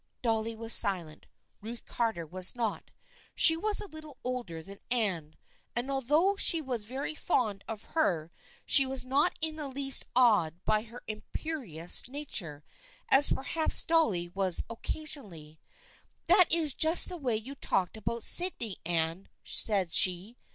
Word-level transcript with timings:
Dolly 0.23 0.55
was 0.55 0.73
silent. 0.73 1.27
Ruth 1.61 1.85
Carter 1.85 2.25
was 2.25 2.55
not. 2.55 2.89
She 3.35 3.55
was 3.55 3.79
a 3.79 3.85
little 3.87 4.17
older 4.23 4.63
than 4.63 4.79
Anne, 4.89 5.35
and 5.75 5.91
although 5.91 6.35
she 6.35 6.59
was 6.59 6.85
very 6.85 7.13
fond 7.13 7.63
of 7.67 7.83
her 7.83 8.31
she 8.65 8.83
was 8.83 9.05
not 9.05 9.37
in 9.41 9.57
the 9.57 9.67
least 9.67 10.05
awed 10.15 10.65
by 10.65 10.81
her 10.81 11.03
imperious 11.07 12.09
nature, 12.09 12.63
as 13.09 13.29
perhaps 13.31 13.83
Dolly 13.83 14.27
was 14.27 14.65
oc 14.71 14.81
casionally." 14.81 15.59
That 16.27 16.51
is 16.51 16.73
just 16.73 17.07
the 17.07 17.17
way 17.17 17.35
you 17.37 17.53
talked 17.53 17.95
about 17.95 18.23
Sydney, 18.23 18.77
Anne," 18.83 19.29
said 19.43 19.91
she. 19.91 20.35